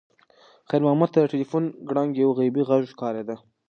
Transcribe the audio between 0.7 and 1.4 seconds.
محمد ته د